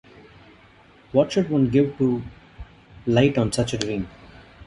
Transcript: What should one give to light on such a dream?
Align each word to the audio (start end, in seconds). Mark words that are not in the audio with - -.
What 1.11 1.31
should 1.31 1.51
one 1.51 1.69
give 1.69 1.95
to 1.99 2.23
light 3.05 3.37
on 3.37 3.51
such 3.51 3.75
a 3.75 3.77
dream? 3.77 4.07